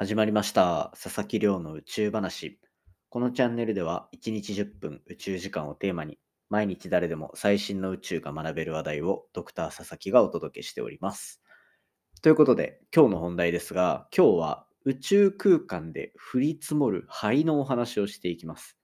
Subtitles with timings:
[0.00, 0.92] 始まりました。
[0.94, 2.60] 佐々木亮の宇宙話。
[3.08, 11.42] このチャンネルでは1日10分宇宙時間をテーマに毎日誰でも最新の宇宙が学べる話題をドクター佐々木がお届けしております。
[12.22, 18.78] ということで今日の本題ですが今日は宇宙空間で降り積もる灰のお話をしていきます。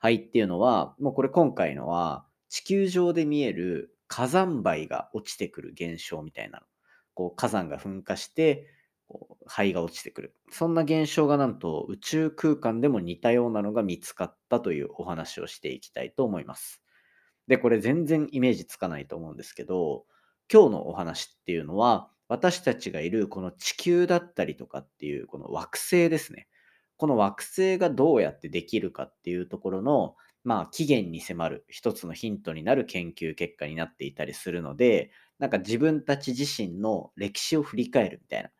[0.00, 6.66] 灰っていうのはもうこれ今回のは地球上で見える火山灰が落ちてくる現象みたいなの。
[7.14, 8.66] こう火山が噴火して
[9.08, 10.34] こう灰が落ちてくる。
[10.50, 16.82] そんな現象がなんと宇宙空間でも似たようなのが見つかったというお話をしていきたいと思います。
[17.48, 20.04] で、これ全然イメージつかないと思うんですけど、
[20.52, 26.46] 今日のお話っていうのは私たちがいるこの地球だったりとかっていうこの惑星ですね。
[26.96, 38.50] この惑星がどうやってできるかっていうところのまあ起源に迫る一つのヒントになる研究結果になっていたりするので、なんか自分たち自身の歴史を振り返るみたいな。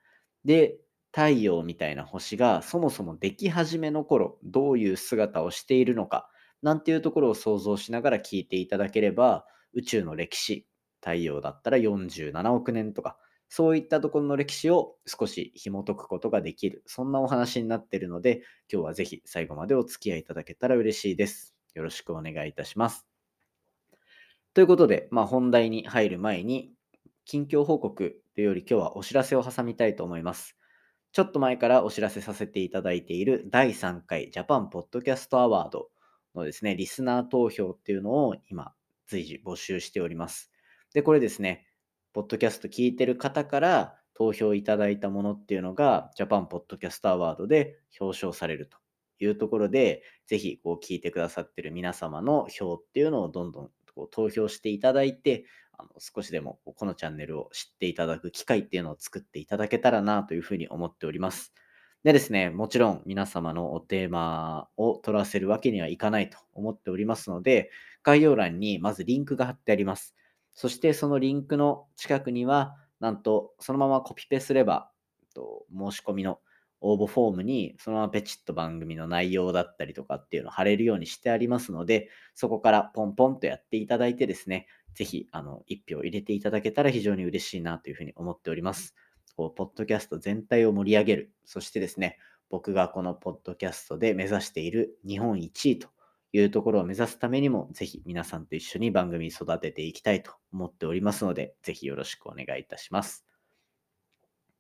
[0.49, 0.79] で、
[1.13, 6.31] 太陽みたいな星がそもそもでき始めの頃、どういう姿をしているのか、
[6.63, 10.67] なんていうところを想像しながら聞いていただければ、宇宙の歴史、
[11.03, 13.19] 太陽だったら47億年とか、
[13.51, 21.55] そういったところの歴史を少し紐解くことができる、そんなお話になっているので、今日はぜひ最後までお付き合いいただけたら嬉しいです。
[21.75, 23.07] よろしくお願いいたします。
[24.55, 26.73] ということで、まあ、本題に入る前に、
[27.27, 30.57] 近況報告というより今日はお知らせを挟みたいと思います。
[31.11, 35.89] ちょっと前からお知らせさせていただいている第3回ジャパンポッドキャストアワード
[36.37, 38.73] のですね、リスナー投票っていうのを今
[39.09, 40.53] 随時募集しております。
[40.95, 41.67] で、これですね、
[42.13, 48.79] ポッドキャスト聞いてる方から投票いただいたものっていうのがジャパンポッドキャストアワードで表彰されると
[49.19, 53.71] いうところで、ぜひこう聞いてくださってる皆様の票っていうのをどんどん
[54.13, 55.45] 投票していただいて、
[55.79, 61.55] あの少しでもこのチャンネルを知っていただく機会っていうのを作っていただけたらなというふうに思っております。
[62.05, 67.71] でですね、もちろん皆様のおテーマを取らせるわけにはいかないと思っておりますので、
[68.03, 70.15] 概要欄にまずリンクが貼ってあります。
[70.53, 74.91] そしてそのリンクの近くには、なんとそのままコピペすれば、
[75.35, 76.41] と申し込みの
[76.81, 88.95] 応募フォームにそのままペチッと番組の内容だったりとかっていうのを貼れるようにしてありますので、そこからポンポンとやっていただいてですね、ぜひあの1票入れていただけたら非常に嬉しいなというふうに思っております。
[89.37, 92.19] こうポッドキャスト全体を盛り上げる、そしてですね、
[92.51, 95.89] 僕がこのポッドキャストで目指している日本1位と
[96.33, 103.25] いうところを目指すためにも、ぜひ皆さんと一緒に番組育てていきたいと思っておりますので、ぜひよろしくお願いいたします。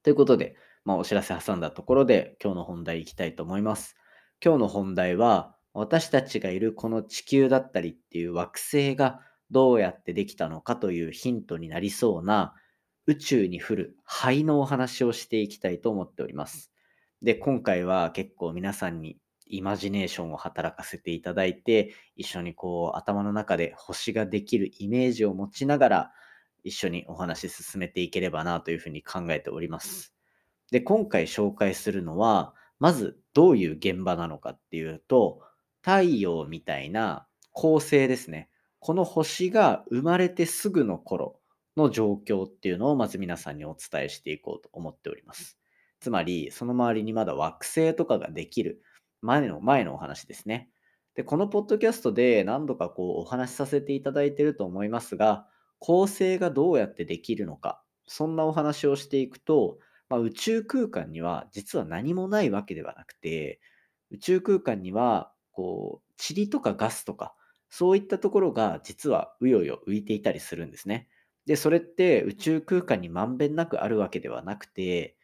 [0.03, 3.97] ということで、まあ、お知らせ挟んだところで今日の本題いきたいと思います。
[4.43, 12.54] 今日の本題は私たちがいるこの地球だったりっていう惑星がどうやってできたのかというヒントになりそうな
[13.06, 16.72] 宇宙に降る灰のお話をしていきたいと思っております。
[17.22, 26.12] で、今回は結構皆さんにイマジネーションを働かせていただいて、一緒にこう頭の中で星ができるイメージを持ちながら
[26.65, 30.15] 一緒にお話し進めていければなというふうに考えております。
[30.70, 35.41] で、今回紹介するのは、まずどういう現場なのかっていうと、
[35.80, 38.50] 太陽みたいな恒星ですね。
[38.81, 41.41] この星が生まれてすぐの頃
[41.77, 45.59] の状況っていうのをまず皆さんにお伝えしていこうと思っております。
[46.00, 48.83] つまり、その周りにまだ惑星とかができる
[49.21, 50.71] 前の前のお話ですね。
[51.15, 55.49] で、このポッドキャストで何度かこうお話しさせていただいていると思いますが、
[55.81, 59.78] 恒星がどうやってできるのか、そんなお話をしていくと、
[60.09, 63.60] まあ、宇宙空間には実は何もないわけではなくて、
[64.10, 67.34] 宇宙空間にはこう塵とかガスとか、
[67.71, 71.09] そういったところが実はうようよ浮いていたりするんですね。
[71.47, 75.17] で、それって宇宙空間にまんべんなくあるわけではなくて、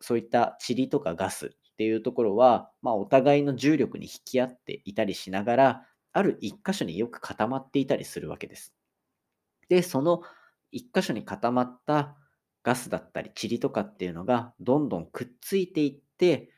[0.00, 8.74] そういった塵とかガスっていうところは、まあ、お互いの重力に引き合っていたりしながら、ある一箇所によく固まっていたりするわけです。
[9.68, 10.22] で、その
[10.72, 12.16] 一箇所に固まった
[12.62, 16.50] ガスだったり塵とかっていうのがどんどんくっついていって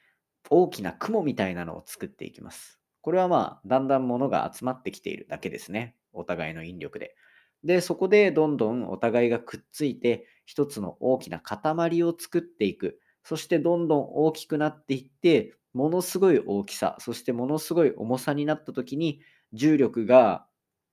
[0.51, 2.80] 大きな雲みたいなのを作っていきます。
[3.03, 5.97] これはまあだんだん物が集まってきているだけですね。
[6.13, 7.17] お互いの引力で。
[7.65, 13.01] で、そこでどんどんお互いがくっついて一つの大きな塊を作っていく。
[13.23, 19.21] そしてどんどん大きくなっていってものすごい大きさ、そしてものすごい重さになった時に
[19.53, 20.47] 重力が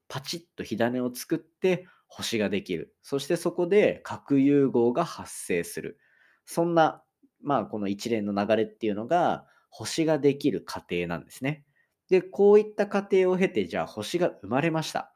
[0.08, 2.96] パチッと火種を作って星ができる。
[3.02, 6.00] そしてそこで核融合が発生する。
[6.46, 7.04] そんな、
[7.42, 11.66] まあ、この一連の流れっていうのが、星ができる過程なんですね。
[12.10, 15.14] で、こういった過程を経て、じゃあ星が生まれました。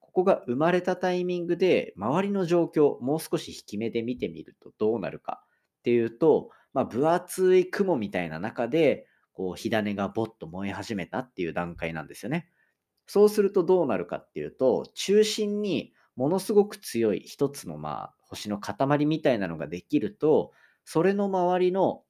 [0.00, 5.42] ここが生まれたタイミングで、周りの状況、もう少し引き目で見てみるとどうなるか
[5.78, 12.48] っていうと、まあ、分厚い雲みたいな中で、こう火種がぼっと燃え始めたっていう段階なんですよね。
[13.06, 20.52] そうするとどうなるかっていうと、中心にものすごく強い一つのまあ星の塊みたいなのができると、
[20.84, 22.02] それの周りの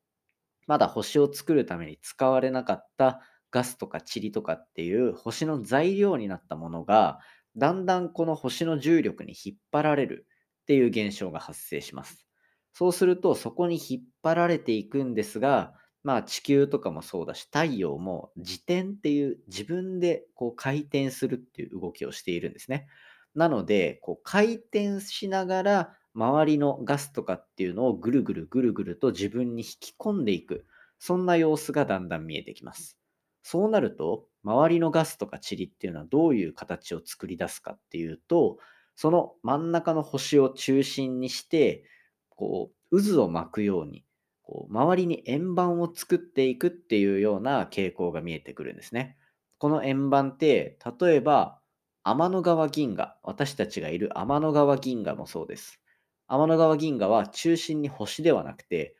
[0.66, 3.20] まだ星を作るために使われなかった
[3.54, 7.20] ガスとか塵とかっていう星の材料になったものが、
[7.56, 10.26] だんだんこの星の重力に引っ張られる
[10.62, 12.26] っていう現象が発生します。
[12.72, 22.88] そうするとそこに引っ張られていくんですが、まあ地球とかもそうだし、太陽も自転っていう自分でこう回転するっていう動きをしているんですね。
[23.36, 30.66] なので、こう回転しながら周りのガスとかっていうのをぐるぐるぐるぐると自分に引き込んでいく。
[30.98, 32.98] そんな様子がだんだん見えてきます。
[33.46, 38.56] そうなると、周りのガスとか塵っていうのはどういう形を作り出すかっていうと、
[38.96, 41.84] その真ん中の星を中心にして、
[42.30, 44.06] こう、渦を巻くように、
[44.42, 49.18] こう周りに円盤を作っていくっていうような傾向が見えてくるんですね。
[49.58, 51.60] この円盤って、例えば、
[52.02, 55.82] 天の川銀河、私たちがいる天の川銀河もそうです。
[56.28, 58.96] 天の川銀河は中心に星ではなくて、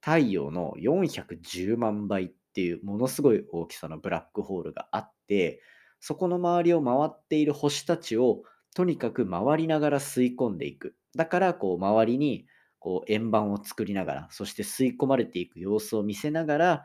[0.00, 5.62] 太陽の410万倍っっていうものすごい大きさのブラックホールがあって、
[6.00, 8.42] そこの周りを回っている星たちを
[8.74, 10.96] とにかく回りながら吸い込んでいく。
[11.16, 12.46] だから、こう、周りに
[12.78, 16.84] こう円盤を作りながら、そして吸い込まれていく様子を見せながら、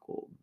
[0.00, 0.34] こう、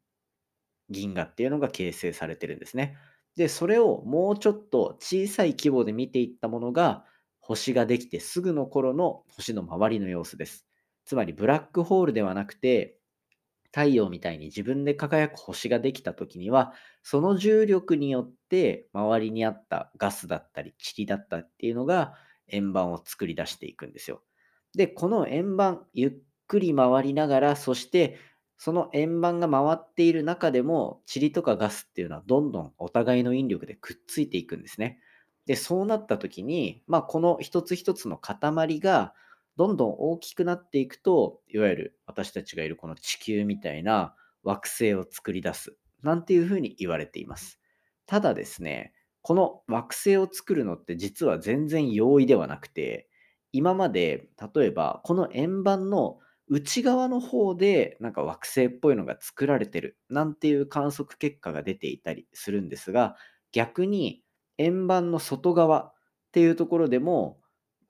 [0.90, 2.98] 銀河っていうのが形成されてるんですね。
[3.36, 7.06] で、それをもうちょっと小さい規模で見ていったものが、
[7.40, 10.68] 星ができてすぐの頃の星の周りの様子です。
[11.06, 13.00] つまりブラックホールではなくて、
[13.74, 16.74] 太陽みたいに自分で輝く星ができた時には、
[17.04, 22.14] その重力によって周りにあったガスだったり塵だったっていうのが
[22.48, 24.24] 円盤を作り出していくんですよ。
[24.76, 26.12] で、この円盤、ゆっ
[26.48, 28.18] くり回りながら、そして
[28.58, 35.00] その円盤が回っている中でも、塵とかガスっていうのはどんどんお互いの引力でくっついていくんですね。
[35.46, 39.14] で、そうなった時に、まあ、この一つ一つの塊が
[39.58, 47.60] どんどん大きくなっていくと、いわゆる私たちがいるこの地球みたいな惑星を作り出す、なんていうふうに言われています。
[48.06, 53.10] ただですね、この惑星を作るのって実は全然容易ではなくて、
[53.52, 63.16] 今まで例えばこの円盤の内側の方でなんか惑星っぽいのが作られてるなんていう観測結果が出ていたりするんですが
[63.52, 64.24] 逆に
[64.58, 65.94] 円盤の外側っ
[66.32, 67.40] ていうところでも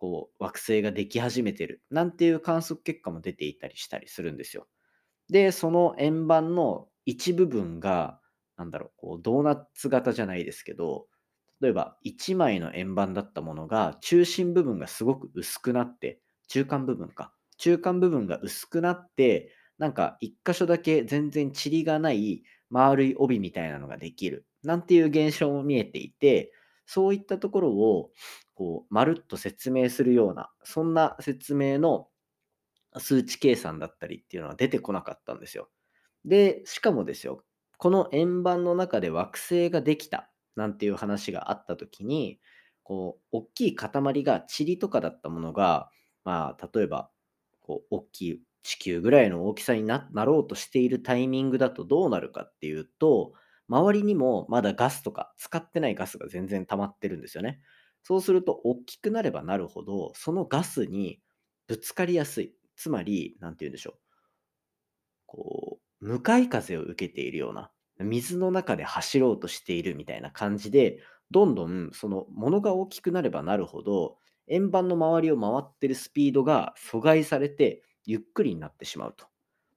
[0.01, 4.67] こう惑星ができ始めてるなんていう観測結果も出ていたりしたりするんですよ。
[5.29, 8.19] でその円盤の一部分が
[8.57, 11.07] なんだろうこうドーナツ型じゃないですけど
[11.61, 26.51] 例えば1枚の円盤だったものが中心部分がすごく薄くなって中間部分か中間部分が薄くなってなんか一箇所だけ全然塵がない丸い帯みたいなのができるなんていう現象も見えていて
[26.91, 28.11] そういったところを
[28.53, 32.07] こうまるっと説明するようなそんな説明の
[32.97, 35.69] 数値計算だったりっていうのは出てこなかったんですよ。
[36.25, 37.43] で、しかもですよ、
[37.77, 42.39] この円盤の中で惑星ができたなんていう話があった時に、
[42.83, 43.91] こう、大きい塊
[44.23, 45.89] が塵とかだったものが、
[46.23, 47.09] まあ、例えば、
[47.61, 53.33] こう、大きい地球ぐらいの大きさになろうとしているタイミングだとどうなるかっていうと、
[53.71, 57.61] 周りにもまだガスとか使ってないガスが全然溜まってるんですよね。
[58.03, 61.21] そうすると、大きくなればなるほど、そのガスに
[61.67, 62.55] ぶつかりやすい。
[62.75, 63.99] つまり、なんて言うんでしょう。
[65.25, 70.99] こう、向かい風を受けているような、水の中で走ろうとしているみたいな感じで、
[71.29, 79.27] どんどんそのものが大きくなればなるほど、円盤の周りを回ってるスピードが阻害されて、ゆっくりになってしまうと。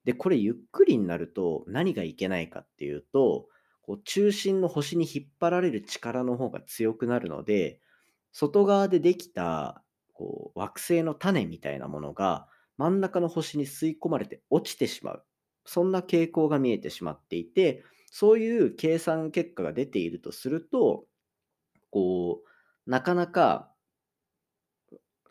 [0.04, 3.48] で、これゆっくりになると何がいけないかっていうと、
[3.86, 7.80] こう中心の星に引っ張られる力の方が強くなるので、
[8.32, 12.48] 外側でできたこう惑星の種みたいなものが
[12.78, 15.24] 真ん中の星に吸い込まれて落ちてしまう。
[15.66, 21.06] そんな傾向が見えてしまっていて、そういう計算結果が出ているとすると、
[21.90, 23.72] こう、なかなか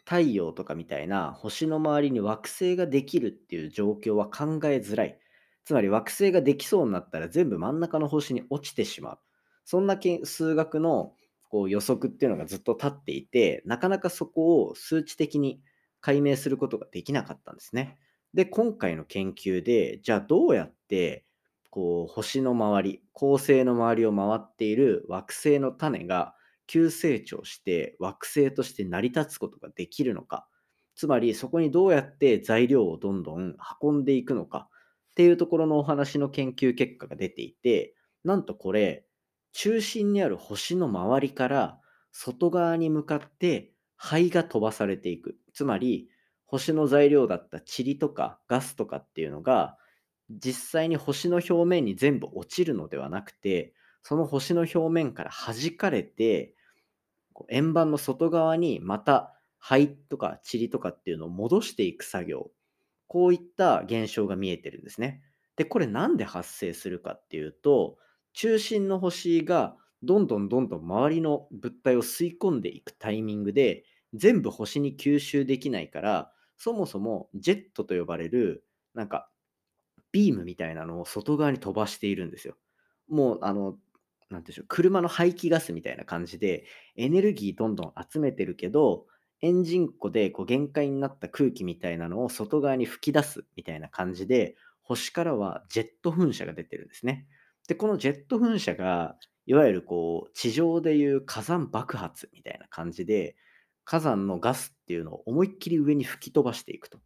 [0.06, 5.20] 太陽とかみたいな星の周りに惑星ができるっていう状況は考えづらい。
[5.66, 9.20] つまり惑星ができそうになったら全部真ん中の星に落ちてしまう。
[9.66, 11.16] そんな数学の
[11.50, 15.62] こう予測っていうのがずっと立っていて、なかなかそこを数値的に
[16.02, 17.98] 解明することができなかったんですね。
[18.34, 21.26] で、今回の研究で、じゃあどうやって
[21.70, 26.36] こう星の周り、恒星の周りを回っている惑星の種が
[26.68, 30.48] 急成長して惑星として成り立つことができるのか。
[30.96, 34.70] つまりそこにどうやって材料をどんどん運んでいくのか
[35.14, 37.94] っていうところのお話の研究結果が出ていて、
[38.24, 39.06] なんとこれ、
[39.52, 41.80] 中心にある星の周りから
[42.12, 45.38] 外側に向かって灰が飛ばされていく。
[45.54, 46.10] つまり、
[46.46, 49.78] 星の材料だった塵とかガスとかっていうのが、
[50.32, 56.56] 実際に星の表面に全部落ちるのではなくて、その星の表面から弾かれて、
[57.50, 62.52] 円盤の外側にまた灰とか塵とかっていうのを戻していく作業。
[63.14, 65.22] こういった現象が見えてるんですね。
[65.56, 68.00] で、これなんで発生するかっていうと、
[68.34, 78.66] 中心の星がどんどんどんどん周りの物体を吸い込んでいくタイミングで全部星に吸収できないからそもそもジェットと呼ばれる
[78.96, 79.30] なんか
[80.12, 82.58] ビームみたいなのを外側に飛ばしているんですよ。
[83.08, 83.78] もうあの
[84.30, 86.66] なんていうんでしょう車の排気ガスみたいな感じで
[86.96, 89.06] エネルギーどんどん集めてるけど
[89.44, 97.28] エンジン庫でこう限界になった空気みたいなのを外側に吹き出すみたいな感じで星からはジェット噴射が出てるんですね。
[97.68, 103.36] で、このジェット噴射が、いわゆるこう、地上でいう火山爆発みたいな感じで、
[103.86, 107.00] 火山のガスっていうのを思いっきり上に吹き飛ばしていくと。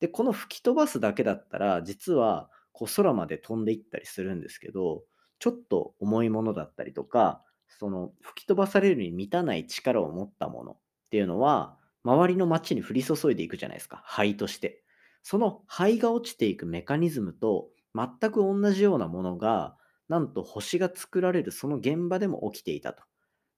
[0.00, 5.04] で、この吹き飛ばすだけだったら、実はこう空まで飛んでいったりするんですけど、
[5.38, 10.76] ちょっと重いものだったりとか、その吹き飛ばされるに満たない力を持ったもの
[11.10, 14.82] っていうのは、周りの街に降り注いでいくじゃないですか、灰として。
[15.22, 19.76] その灰が落ちていくメカニズムと全く同じようなものが
[20.08, 23.02] なんと星が作られるその現場でも起きていたと。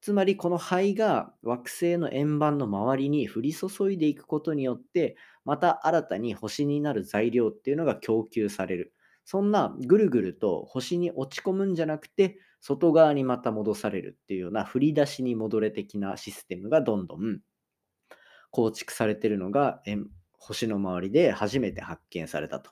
[0.00, 8.94] つまりこの灰が惑星の円盤の周りに降り注いでいくことによってまた新たに星になる材料っていうのが供給される。
[9.24, 17.40] そんなぐるぐると星に落ち込むんじゃなくて外側にまた戻されるっていうような振り出しに戻れ的なシステムがどんどん
[18.50, 19.82] 構築されているのが
[20.42, 22.70] 星の周りで初めて発見されたと。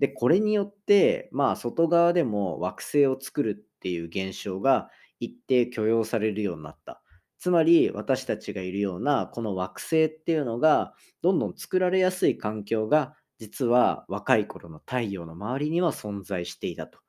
[0.00, 7.02] で、これによって、まあ、外側でも惑星を作るっていう現象が一定許容されるようになった。
[7.38, 17.00] つまり、私たちがいるような、この惑星っていうのが、どんどん作られやすい環境が、実は若い頃の太陽の周りには存在していたと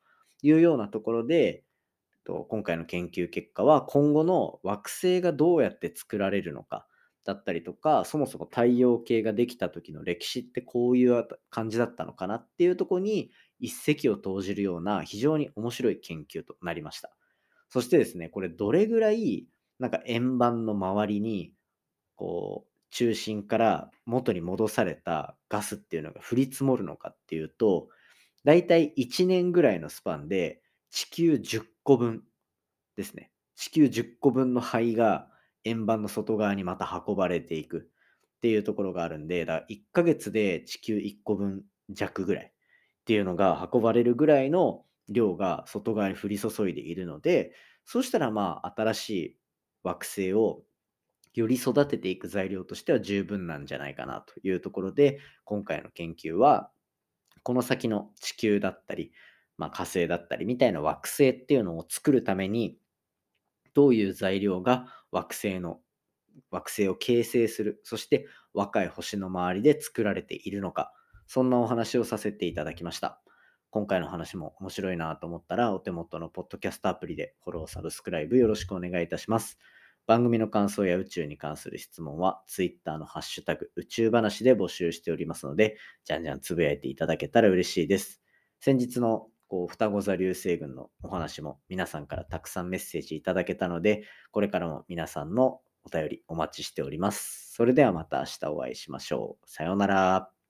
[0.41, 1.63] いうようなところで、
[2.25, 6.87] 今回の研究結果は今後の惑星がどうやって作られるのか
[7.25, 17.11] だったりとか、そもそも太陽系ができた時の歴史ってこういう感じだったのかなっていうとこに一石を投じるような非常に面白い研究となりました。
[17.69, 19.47] そしてですね、これどれぐらい
[19.79, 21.53] なんか円盤の周りに
[22.15, 27.87] こう中心から元に戻されたガスっていうのが降り積もるのかっていうと、
[28.43, 32.23] だいたい1年ぐらいのスパンで地球10個分
[32.97, 33.31] ですね。
[33.55, 35.27] 地球10個分の灰が
[35.63, 37.89] 円盤の外側にまた運ばれていく
[38.37, 42.51] っていうところがあるんで、だから1ヶ月で地球1個分弱ぐらいっ
[43.05, 47.53] ていうのが運ばれるぐらいの量が外側に降り注いでいるので、
[47.85, 49.37] そしたらまあ新しい
[49.83, 50.63] 惑星を
[51.33, 56.71] より育てていく材料としては十分なんじゃないかなというところで、今回の研究は、
[57.43, 59.11] この先の地球だったり、
[59.57, 62.77] まあ、火星だったりみたいな惑星っていうのを作るために、
[63.73, 65.79] どういう材料が惑星の
[66.49, 70.93] 惑星を形成する、そして若い星の周りで作られているのか、
[71.27, 73.21] そんなお話をさせていただきました。
[73.69, 79.57] 今回の話も面白いなと思ったら、お手元のポッドキャストアプリでフォロー、サブスクライブよろしくお願いいたします。
[80.11, 88.21] 番組の感想や宇宙に関する質問は、Twitter のハッシュタグ宇宙話で募集しておりますので、じゃんじゃんつぶやいていただけたら嬉しいです。
[88.59, 97.53] 先日のこう双子座流星群のお話も皆さんからたくさんメッセージいただけたので、これからも皆さんのお便りお待ちしております。
[97.53, 99.49] それではまた明日お会いしましょう。
[99.49, 100.40] さようなら。